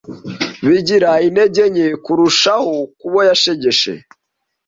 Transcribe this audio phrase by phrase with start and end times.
[0.67, 3.93] bigira intege nke kurushaho ku bo yashegeshe